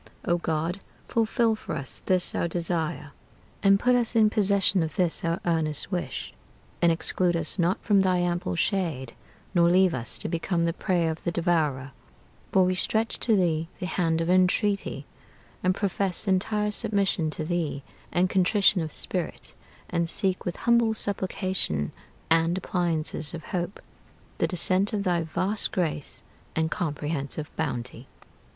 O 0.25 0.39
God, 0.39 0.79
fulfill 1.07 1.55
for 1.55 1.75
us 1.75 2.01
this 2.07 2.33
our 2.33 2.47
desire, 2.47 3.11
And 3.61 3.79
put 3.79 3.93
us 3.93 4.15
in 4.15 4.31
possession 4.31 4.81
of 4.81 4.95
this 4.95 5.23
our 5.23 5.39
earnest 5.45 5.91
wish, 5.91 6.33
And 6.81 6.91
exclude 6.91 7.35
us 7.35 7.59
not 7.59 7.79
from 7.83 8.01
thy 8.01 8.17
ample 8.17 8.55
shade, 8.55 9.13
Nor 9.53 9.69
leave 9.69 9.93
us 9.93 10.17
to 10.17 10.27
become 10.27 10.65
the 10.65 10.73
prey 10.73 11.07
of 11.07 11.23
the 11.23 11.31
devourer: 11.31 11.91
For 12.51 12.65
we 12.65 12.73
stretch 12.73 13.19
to 13.19 13.35
thee 13.35 13.67
the 13.79 13.85
hand 13.85 14.21
of 14.21 14.29
entreaty, 14.31 15.05
And 15.63 15.75
profess 15.75 16.27
entire 16.27 16.71
submission 16.71 17.29
to 17.37 17.45
thee, 17.45 17.83
and 18.11 18.27
contrition 18.27 18.81
of 18.81 18.91
spirit, 18.91 19.53
And 19.87 20.09
seek 20.09 20.45
with 20.45 20.55
humble 20.55 20.95
supplication 20.95 21.91
and 22.27 22.57
appliances 22.57 23.35
of 23.35 23.43
hope 23.53 23.79
The 24.39 24.47
descent 24.47 24.93
of 24.93 25.03
thy 25.03 25.21
vast 25.21 25.71
grace 25.71 26.23
and 26.55 26.71
comprehensive 26.71 27.55
bounty. 27.55 28.07